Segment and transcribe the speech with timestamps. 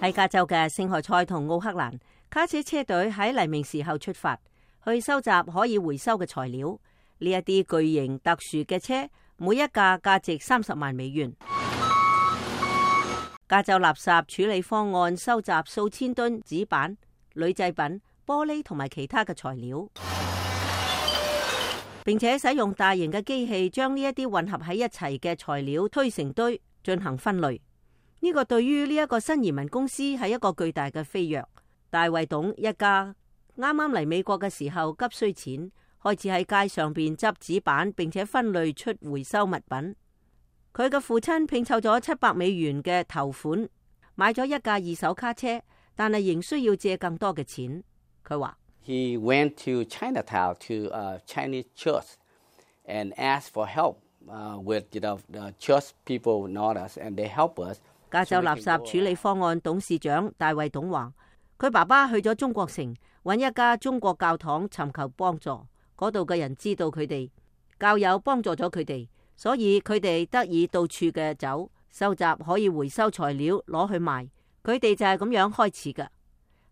[0.00, 4.38] 喺加州嘅圣何塞同奥克兰，卡车车队喺黎明时候出发，
[4.84, 6.78] 去收集可以回收嘅材料。
[7.18, 11.32] 呢一啲巨型特殊嘅车，每一架价值三十万美元。
[13.48, 16.96] 加州垃圾处理方案收集数千吨纸板、
[17.34, 19.88] 铝制品、玻璃同埋其他嘅材料，
[22.04, 27.60] 并且使用大型嘅机器将呢一啲混合喺一齐嘅材料推成堆，进行分类。
[28.24, 31.44] 呢个对于呢一个新移民公司系一个巨大嘅飞跃。
[31.90, 33.14] 大卫董一家
[33.54, 35.70] 啱啱嚟美国嘅时候急需钱，
[36.02, 39.94] 开始喺街上边执纸板，并且分类出回收物品。
[40.72, 43.68] 佢嘅父亲拼凑咗七百美元嘅头款，
[44.14, 45.60] 买咗一架二手卡车，
[45.94, 47.84] 但系仍需要借更多嘅钱。
[48.26, 48.56] 佢话
[48.86, 52.12] ：，He went to Chinatown to a Chinese church
[52.86, 53.96] and asked for help.
[54.26, 55.18] With you know,
[55.58, 57.78] church people know us and they help us.
[58.14, 61.12] 加州垃圾处理方案董事长大卫董话：
[61.58, 65.50] 佢爸爸去咗中国城，搵一家中国教堂寻求帮助，
[65.96, 67.28] 嗰度嘅人知道佢哋，
[67.76, 74.28] 教友帮助咗佢哋，所以佢哋得以到处嘅走收集可以回收材料攞去卖，
[74.62, 76.08] 佢哋就系咁样开始噶。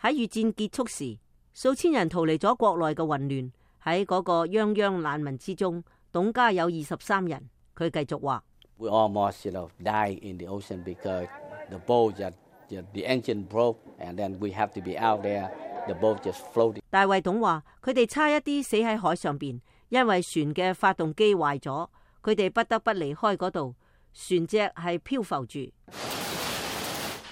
[0.00, 1.16] 喺越战结束时，
[1.54, 3.52] 数千人逃离咗国内嘅混乱，
[3.84, 7.48] 喺嗰个泱泱难民之中，董家有二十三人。
[7.76, 8.42] 佢继续话。
[16.90, 21.88] 大卫董话：，佢哋差一啲死喺海上边，因为船嘅发动机坏咗，
[22.22, 23.74] 佢哋不得不离开嗰度。
[24.14, 25.60] 船只系漂浮住。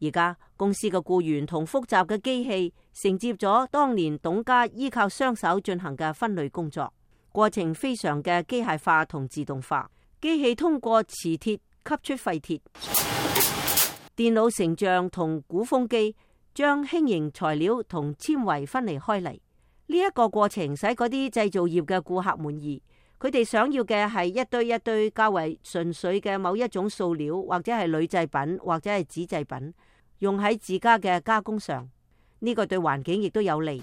[0.00, 6.92] 而家公司嘅雇员同复杂嘅机器承接咗当年董家依靠双手进行嘅分类工作，
[7.30, 9.88] 过程非常嘅机械化同自动化。
[10.20, 11.60] 機器通過磁鐵吸
[12.02, 12.60] 出廢鐵，
[14.16, 16.16] 電腦成像同鼓風機
[16.54, 19.32] 將輕型材料同纖維分離開嚟。
[19.90, 22.82] 呢一個過程使嗰啲製造業嘅顧客滿意。
[23.20, 29.72] 佢哋想要嘅係一堆一堆較為純粹嘅某一種塑料，或者係鋁製品，或者係紙製品，
[30.18, 31.88] 用喺自家嘅加工上。
[32.40, 33.80] 呢個對環境亦都有利。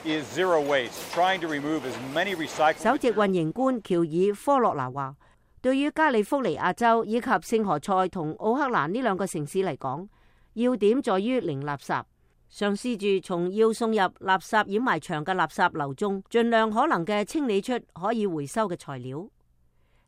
[0.34, 2.74] zero remove recycled.
[2.74, 5.14] to as many 首席运营官乔尔科洛纳话，
[5.60, 10.08] 对于加利福尼亚州以及圣何塞同奥克兰呢两个城市嚟讲，
[10.54, 12.02] 要点在于零垃圾，
[12.50, 19.18] 尝试住从要送入垃圾掩埋场嘅垃圾流中，尽量可能嘅清理出可以回收嘅材料。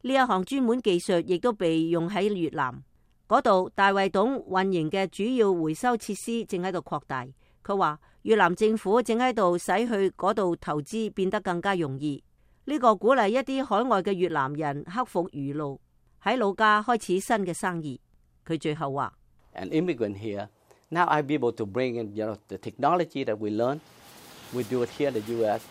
[0.02, 2.82] 呢一项专门技术亦都被用喺越南
[3.28, 7.26] 嗰度，大卫董运营嘅主要回收设施正喺度扩大。
[7.64, 7.98] 佢话。
[8.22, 12.22] 越南政府正喺度使去嗰度投资变得更加容易，
[12.66, 15.80] 呢个鼓励一啲海外嘅越南人克服余路，
[16.22, 18.00] 喺老家开始新嘅生意。
[18.46, 19.12] 佢最后话
[19.54, 20.46] ：，An immigrant here,
[20.88, 23.80] now I be able to bring in you know the technology that we learn,
[24.52, 25.62] we do it here in the U.S.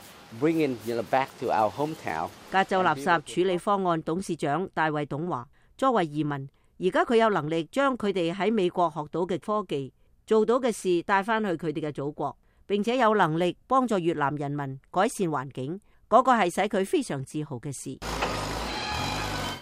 [0.41, 2.27] Bring in you know back to our hometown。
[2.51, 5.47] 加州垃圾处理方案董事长大卫董话：，
[5.77, 6.33] 作为移民，
[6.79, 9.93] 而家佢有能力将佢哋喺美国学到嘅科技、
[10.27, 12.35] 做到嘅事带翻去佢哋嘅祖国。
[12.71, 15.77] 并且有能力帮助越南人民改善环境，
[16.07, 17.97] 嗰个系使佢非常自豪嘅事。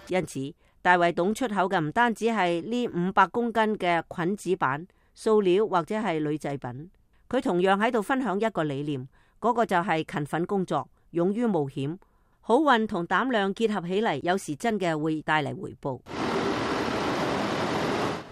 [0.10, 0.54] 因此，
[0.84, 6.92] 大卫董出口嘅唔单止系呢五百公斤嘅菌子板、塑料或者系铝制品，
[7.28, 9.10] 佢同样喺度分享一个理念，
[9.42, 11.98] 嗰个就系勤奋工作、勇于冒险、
[12.42, 16.00] 好运同胆量结合起嚟，有时真嘅会带嚟回报。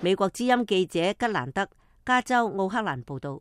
[0.01, 1.67] 美国之音记者吉兰德，
[2.05, 3.35] 加州奥克兰报道。